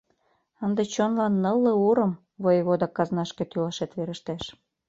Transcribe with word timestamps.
Ынде 0.65 0.83
чонлан 0.93 1.33
нылле 1.43 1.73
урым 1.87 2.11
воевода 2.43 2.87
казнашке 2.97 3.43
тӱлашет 3.51 3.91
верештеш. 3.97 4.43